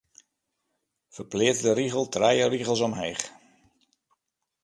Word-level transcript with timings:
Ferpleats 1.17 1.61
de 1.65 1.71
rigel 1.81 2.05
trije 2.17 2.45
rigels 2.55 2.83
omheech. 2.87 3.23